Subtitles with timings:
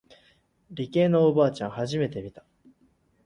[0.71, 2.43] 理系のおばあちゃん初めて見た。